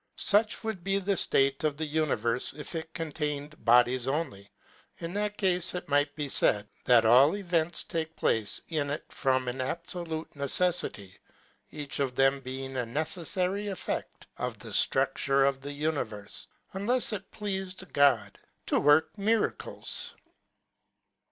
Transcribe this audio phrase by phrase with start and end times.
[0.17, 4.49] Such would be the ftate of the univerfe, if it contained bgdies only;
[4.97, 9.47] in that cafe it might be faid, that all events take place in it from
[9.47, 11.13] an abfolute necefiity,
[11.69, 17.29] each of them being a heceffary effect of the Structure of the univerfe; unlefs it
[17.29, 20.15] pleafed God to work miracles.